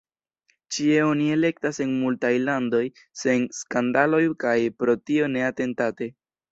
[0.77, 2.81] Ĉie oni elektas, en multaj landoj
[3.25, 6.15] sen skandaloj kaj pro tio ne atentate.